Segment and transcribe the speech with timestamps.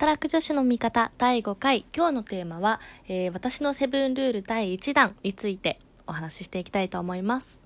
[0.00, 1.84] 働く女子の味方第5回。
[1.94, 7.60] 今日のテーマは、えー、私のセブンルール第1弾についてお話ししていきたいと思います。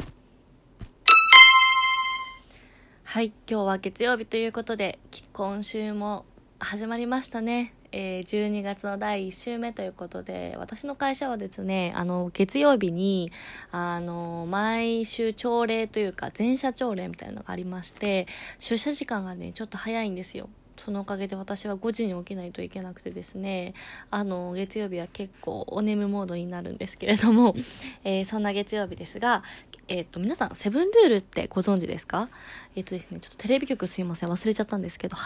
[3.04, 4.98] はい今日は月曜日ということで
[5.32, 6.24] 今週も
[6.58, 7.72] 始まりましたね。
[7.92, 13.30] えー、12月の第1週目ということで、私の会社はですね、あの、月曜日に、
[13.70, 18.26] あの、毎週朝礼というか、全社朝礼みたいなのがありまして、
[18.58, 20.48] 出社時間がね、ちょっと早いんですよ。
[20.76, 23.74] そのおかげで私は5時に起きないといけなくてですね、
[24.10, 27.54] あの、月曜日は結構お眠モードになるんですけれども、
[28.04, 29.42] えー、そんな月曜日ですが、
[29.88, 32.28] えっ、ー、と、皆さん、セブンルールってご存知ですか？
[32.74, 35.16] えっ、ー、とですね、ちょっとテレビ局すいません、忘れちゃったんですけど、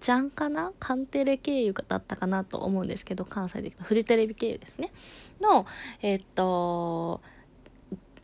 [0.00, 0.72] ちゃんかな？
[0.78, 4.92] カンテレ経由だったかなと思うんですけど、関西でフジテレビ経由ですね。
[5.40, 5.66] の、
[6.02, 7.22] えっと、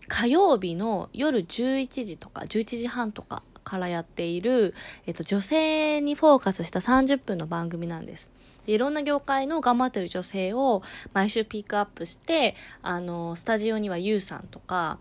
[0.09, 4.75] 火曜日の夜11時とか11時半とかからやっている、
[5.07, 8.31] えっと、女性にフォーカスした30分の番組なんです。
[8.67, 10.83] でいろんな業界の頑張ってる女性を
[11.13, 14.99] 毎週ピックアップして、あの、スタジオにはユウさんとか、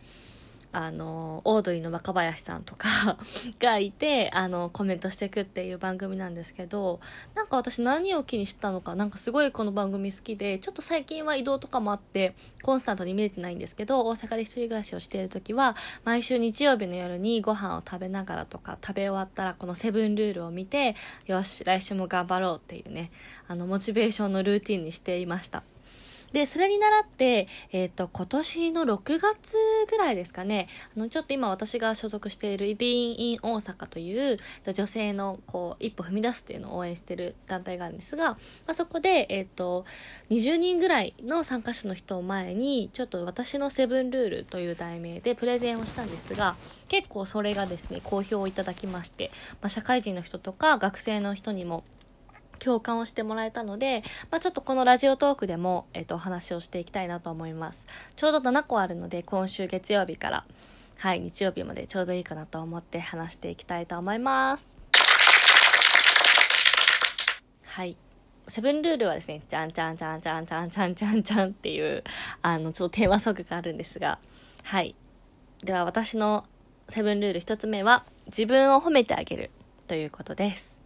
[0.73, 3.17] あの、オードリーの若林さんとか
[3.59, 7.01] がいて、あの、コメントしていくっていう番組なんですけど、
[7.35, 23.11] なんか私何を気にしたのか、なんかすごいこの番組好きで、ちょっと最近は移動とかもあって、コンスタントに見れてないんですけど、大阪で一人暮らしをしている時は、毎週日曜日の夜にご飯を食べながらとか、食べ終わったらこのセブンルールを見て、よし、来週も頑張ろうっていうね、
[23.47, 25.63] あの、モチベーションのルーティンにしていました。
[26.33, 29.57] で、それに倣って、えっ、ー、と、今年の6月
[29.89, 34.37] ぐらいですかね、あの、ちょっと今私が所属しているリビーン・イン・大阪という、
[34.73, 38.37] 女性の、こう、一歩踏み出すっていうのを応援してる団体があるんですが、ま
[38.67, 39.85] あ、そこで、えっ、ー、と、
[40.29, 46.55] 20人ぐらいの参加者の人を前に、ちょっと私のセブンルールという題名でプレゼンをしたんですが、
[46.87, 51.83] 結構それがですね、好評をいただきまして、まあ、社会人の人とか学生の人にも、
[52.63, 57.87] 共感をしてもらえたので、まあ、ちょっとこのラジオトークでも、えっ、と、お話をしていきたいなと思います。
[58.15, 60.45] ちょうど7個あるので、今週月曜日から、
[60.97, 64.77] はい、日曜日までちょうどいいかなと思って話していきたいと思います。
[67.65, 67.97] はい。
[68.47, 72.03] セブンルールはですね、じゃんじゃんじゃんじゃんじゃんじゃんじゃんじゃんっていう、
[72.41, 74.19] あの、ちょっとテーマソングがあるんですが、
[74.63, 74.93] はい。
[75.63, 76.45] では私の
[76.89, 79.51] セブンルール一つ目は、自分を褒めてあげる
[79.87, 80.80] ということです。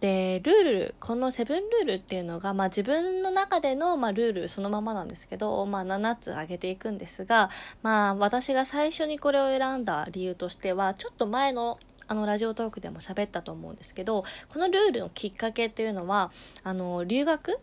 [0.00, 7.50] で、ルール、このセブンルールっていうのが、まあ自分の中での、まあ、ルールそのままなんですけど、まあ7つ挙げていくんですが、
[7.82, 11.78] まあ私が最初にこれを選んだ理由としては、ちょっと前の
[12.08, 16.32] あの、ラジオトークでも喋ったと思うんですけど、このルールのきっかけっていうのは、
[16.64, 17.60] あの、留学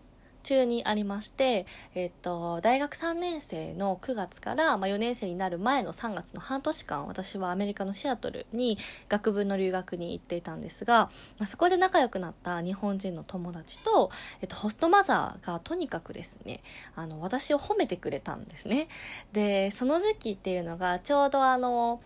[0.48, 8.78] 中にありまして、えっと、大学3年生の9月から、まあ、4年生になる前の3月の半年間、私はアメリカのシアトルに
[9.10, 14.10] 学部の留学に行っていたんですが、まあ、そこで仲良くなった日本人の友達と、
[14.42, 16.62] えっと、ホストマザーがとにかくですね、
[16.96, 18.88] あの、私を褒めてくれたんですね。
[19.34, 22.02] で、その時期っていうのが、ちょうどあの、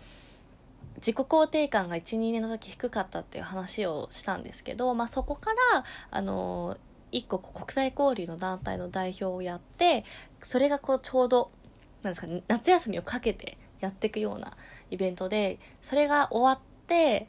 [0.96, 6.78] 自己肯定感が1、2年の時低かったっていう話をしたんですけど、まあ、そこから、あの、
[7.12, 10.06] 一個国際交流の団体の代表をやって
[10.44, 11.52] それがこうちょうど
[12.04, 14.54] なんですか、ね、夏休みをかけてやっていくような
[14.90, 17.28] イベントでそれが終わって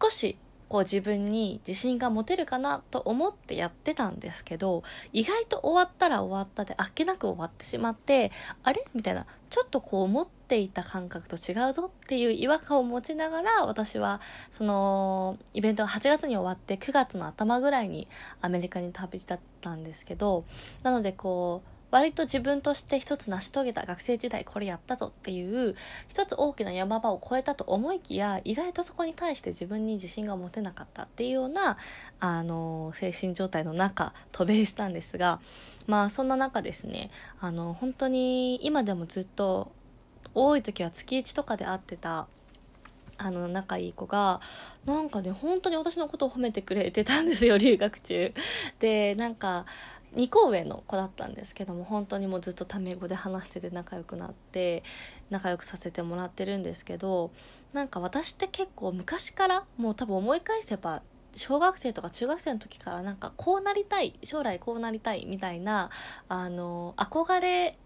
[0.00, 0.36] 少し
[0.68, 4.82] こう自分に自信が持てるかなと思ってやってたんですけど
[5.12, 8.32] 意外と終わったら終わったであっけなく終わってしまって
[8.62, 14.20] あれみたいなちょっとこう思っていた感覚と違うぞっていう違和感を持ちながら私は
[14.50, 18.08] そのイベントが8月に終わって9月の頭ぐらいに
[18.40, 20.44] アメリカに旅立ったんですけど
[20.82, 25.76] なのでこう割と自分として一つ成し遂げた学生時代これやったぞっていう
[26.08, 31.76] 一つ大きな山場を越えたと思いきや意外とそこに対して自分に自信が持てなかったっていうような
[32.18, 35.38] あの精神状態の中渡米したんですが
[35.86, 39.70] まあそんな中ですねあの本当に今でもずっと
[40.34, 42.26] 多い時は月1とかで会ってた
[43.18, 44.40] あの仲いい子が
[44.84, 48.34] なんかね本当に私のことを褒めてくれてたんですよ留学中。
[48.80, 49.66] でなんか
[50.14, 54.82] 2個上の子だったんですけども本当にもうずっとタメ語で話してて仲良くなって
[55.30, 57.30] 仲良くさせてもらってるんですけど
[57.72, 61.02] なんか私って結構昔からもう多分思い返せば
[61.34, 65.90] 小学生とか中学生の時からなんかこうなりたい将来こうなりたいみたいな
[66.28, 67.76] あの憧れ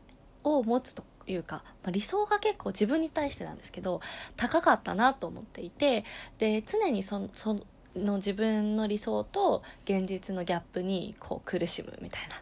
[0.45, 4.01] を持つというか、まあ、理想が結構自分に対してなんですけど
[4.37, 6.05] 高かったなと思っていて
[6.39, 7.59] で常にそそ
[7.97, 12.35] の自分の理想と現実のギャップにこう苦しむみたいな、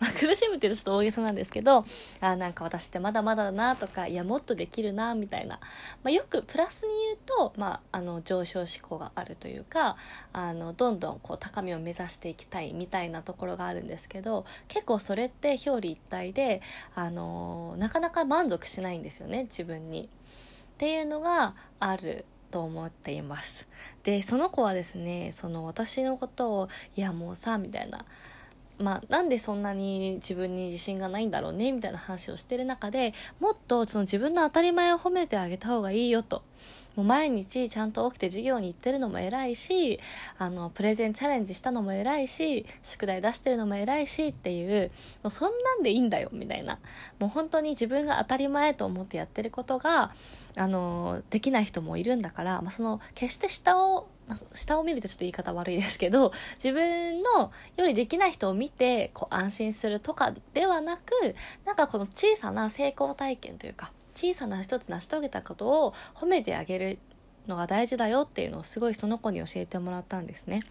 [0.00, 1.84] まあ、苦しむって言うとちょっと大げさなんですけど
[2.20, 5.58] あなんか私ってまだまだだなとかいやもっとできるなみたいな、
[6.02, 9.96] まあ、よくプラスに言うと、まあ、あの上昇志向があるというか
[10.32, 16.62] あのどんどんこう高みを目指していきたいみたいなところがあるんですけど結構それって表裏一体で
[16.94, 20.08] あのなかなか満足しないんですよね自分に。
[20.72, 23.66] っていうのがあると思っています。
[24.04, 28.04] でその子はですねその私のことをいやもうさみたいな。
[28.78, 36.42] まあ、なんでそんなに自分に自信がないんだろうねみたいな話をしてる中でもっとその自分の当たり前を褒めてあげた方がいいよと。
[36.96, 39.98] もう毎日ちゃんと起きて授業に行ってるのも偉いし
[40.38, 44.90] あのプレゼンチャレンジしたのも偉いし宿題出してるのも偉いしっていう
[45.22, 46.78] もうそんなんでいいんだよみたいな。
[47.18, 50.12] もう本当に自分が当たり前と思ってやってることが
[50.56, 54.08] あのできない人もいるんだから、まあ、その決して下を
[54.54, 61.12] 下を見るとちょっと言い方悪いですけど自分のよりできない人を見てこう安心するとかではなく
[61.64, 66.98] なんかこの小さな成功体験というか小さな一つ成し遂げたことを褒めてあげる
[67.46, 70.62] のが大事だよっていうのをすごいその子に教えてもらったんですね。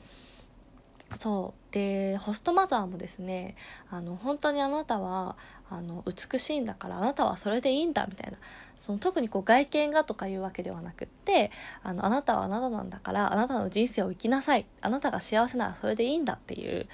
[1.14, 1.74] そう。
[1.74, 3.56] でホストマザーもですね
[3.90, 5.38] あの本当にあなたは
[5.70, 8.38] あの美しいんだからあなたはそれでいいんだみたいな。
[8.78, 11.52] その特にこう外見がとかいうわけではなくって
[11.84, 14.66] あのあなたはあなたなんだからあなたの人生を生きなさい。
[14.82, 16.88] あなたが幸せならそれでいいんだっていう。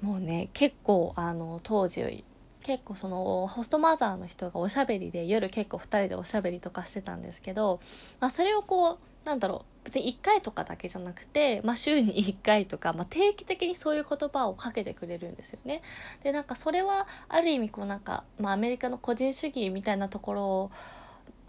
[0.00, 2.24] もうね結構あの当時
[2.62, 7.80] 結構そのホストマザーの人がおしゃべりで夜結構2人でおしゃべりとかしてたんですけど、
[8.20, 15.82] まあ、それをこうなんだろう別に1回とかだけじゃなくて、まあ、週に1回とか、まあ、定期的にそういう言葉をかけてくれるんですよね。
[16.22, 20.70] でなんかそれはある意味こうなんか、まあ、アメリカの個人主義みたいなところ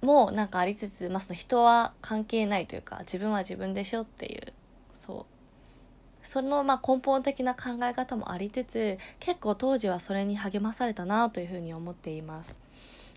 [0.01, 4.58] もなんかありつつ、まあ、その人は関係ないというか自分は自分でしょっていうそう
[6.21, 12.59] そのまあ根本的な考え方もありつつ結構当時はそれに励まされたなというふうに思っています。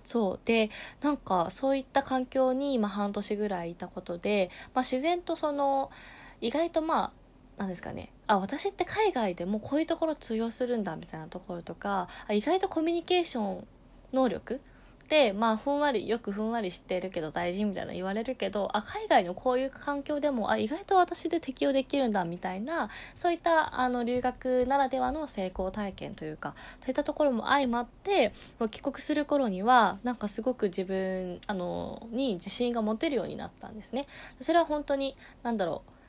[0.04, 0.70] そうで
[1.00, 5.90] なんかそういった環境に今半年ぐらいいたことで、まあ、自然とその
[6.40, 13.66] 意外とまあなんですかねあ私って海外でもこういうところ通用するんだみたいなところとか意外とコミュニケーション
[14.12, 14.60] 能力
[15.08, 34.06] でまあふんわりよくふんわり知ってるけど大事みたいな言われるけどあ海外のこういう環境でもあ意外と私で適用できるんだみたいなそういったあの留学ならではの成功体験というかそういったところも相まってもう帰国する頃にはなんかすごく自分あのに自信が持てるようになったんですね。
[34.40, 36.01] それは本当に何だろう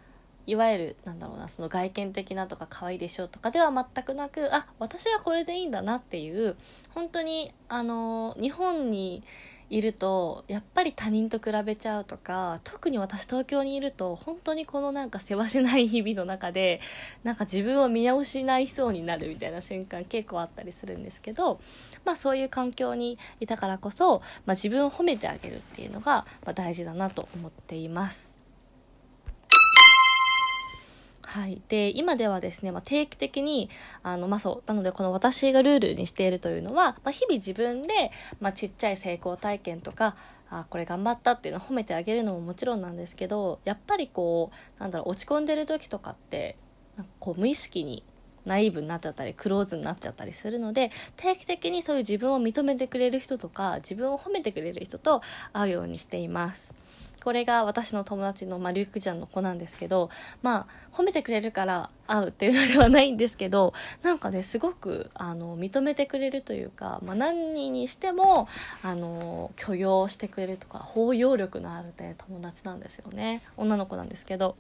[0.45, 6.55] いわゆるなんだろうなその外見的なとか可愛いでしょとかでは全くなくあ私はこれでいいんだなっていう
[6.93, 9.23] 本当にあの日本に
[9.69, 16.79] いるとやっぱり他人と比べちゃうとか特に私東京にいると本当にこのなんかせわしない日々の中で
[17.23, 21.59] なんか自分を見直しないそうになるみたいな瞬間結構あったりするんですけど、
[22.05, 28.42] まあ、そういう環境にいたからこそ、まあ、自分を褒めてあげるっていうのが、ま、大事だなと思っています。
[31.33, 33.67] はい、で今ではですね、まあ、定期的に
[34.03, 40.15] あの、まあ、そうなのでこの私がルールにしているというのは、まあ、日々自分で、まあ、ちっちゃい成功体験とか
[40.51, 46.55] あこれ頑張ったっていうのを褒めてあげるのももちろんなんですけどやっぱりこうなんだろう落ち込んでる時とかって
[46.97, 48.03] なんかこう無意識に
[48.45, 56.75] ナイーブになっちゃったりクローズになっちゃったりするので定期的にそういう自分を認めてくれる人とか自分を褒めてくれる人と会うようにしています。
[57.23, 60.09] これが私の友達の、まあ、リュックちゃんの子なんですけど、
[60.41, 68.49] まあ、褒めてくれるから会うっていうのではないんですけど、なんかね、すごく、あの、認めてくれるというか、まあ、何人にしても、
[68.81, 73.41] あの、許容してくれるとか、包容力のあるね、友達なんですよね。
[73.55, 74.57] 女の子なんですけど。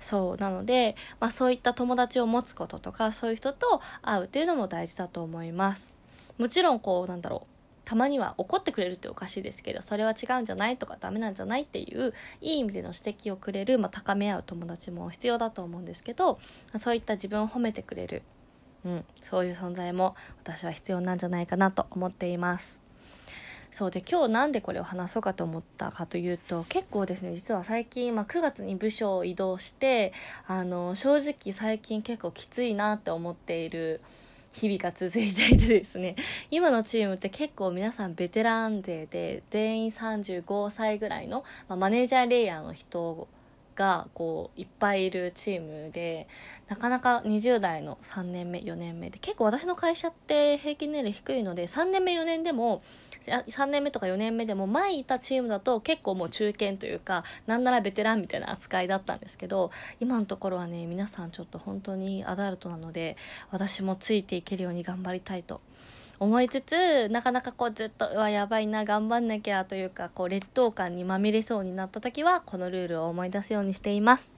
[0.00, 5.96] そう、なので、まあ、そういった友達を持つこととか、そういう人と会うっていうのも大事だと思います。
[6.38, 7.59] もちろん、こう、なんだろう。
[7.84, 16.38] たまには怒ってくれるっておかしいですけどそれは違うんじゃないとかダメなんじゃないっていういい意味での指摘をくれる、まあ、高め合う友達も必要だと思うんですけど
[16.78, 18.22] そういった自分を褒めてくれる、
[18.84, 22.80] うん、そういう存在も私は必要なんじゃないかなと思っています。
[23.70, 30.12] そうで今日なんでこれを話そうかと思ったかというと結構ですね実は最近、まあ、9月に部署を移動して
[30.48, 34.00] あの正直最近結構きついなって思っている
[34.52, 36.16] 日々が続いていてですね
[36.50, 43.28] 今のチームって結構皆さんベテラン勢で全員35歳ぐらいの、まあ、マネージャーレイヤーの人
[43.80, 46.28] がこういっぱいいるチームで
[46.68, 52.82] なかなか20代の3年目4年目で結構私の会社って平均年齢低いので3年目4年でも
[53.22, 63.16] 3年目とか4年目でも前いたチームだと結構もう中堅というかなんならベテランみたいな扱いだったんですけど今のところはね皆さんちょっと本当にアダルトなので
[63.50, 65.62] 私もついていけるように頑張りたいと
[66.20, 74.34] 思いつつなかなかこうずっとうわやばいな頑張んなきゃというかこう劣等感にまみれそうになった時はこのルールを思い出すようにしています。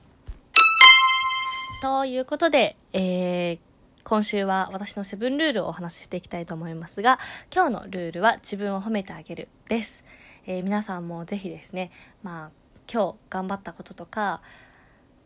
[1.82, 3.58] ということで、えー、
[4.04, 7.18] 今週は私のセブンルールをお話ししていきたいと思いますが
[7.52, 10.04] 今日のルールは自分を褒めてあげるです。
[10.46, 11.90] えー、皆さんもぜひですね、
[12.22, 12.50] まあ、
[12.92, 14.40] 今日頑張ったこととか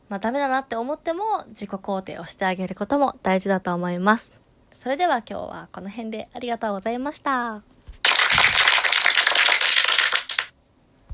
[0.08, 4.45] まあ、ダメだなって思っても自己肯定をしてあげることも大事だと思います。
[4.76, 7.75] それでは今日はこの辺でありがとうございました。